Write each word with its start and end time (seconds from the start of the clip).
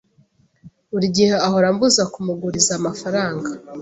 Buri 0.91 1.07
gihe 1.15 1.33
ahora 1.47 1.65
ambuza 1.71 2.03
kumuguriza 2.13 2.71
amafaranga. 2.79 3.49